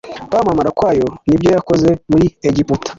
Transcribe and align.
kwamamara 0.29 0.69
kwayo 0.77 1.07
n 1.27 1.29
ibyo 1.35 1.49
yakoze 1.55 1.89
muri 2.11 2.25
Egiputa 2.49 2.89